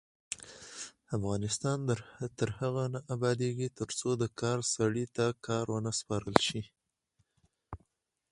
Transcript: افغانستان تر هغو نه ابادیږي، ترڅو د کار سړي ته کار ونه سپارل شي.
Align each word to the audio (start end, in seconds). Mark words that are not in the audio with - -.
افغانستان 1.17 1.77
تر 2.37 2.49
هغو 2.59 2.85
نه 2.93 2.99
ابادیږي، 3.15 3.67
ترڅو 3.77 4.09
د 4.21 4.23
کار 4.41 4.59
سړي 4.75 5.05
ته 5.15 5.25
کار 5.47 5.65
ونه 5.69 5.91
سپارل 5.99 6.37
شي. 6.47 6.61